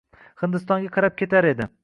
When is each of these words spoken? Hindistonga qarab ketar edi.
Hindistonga 0.45 0.91
qarab 0.97 1.19
ketar 1.23 1.51
edi. 1.53 1.71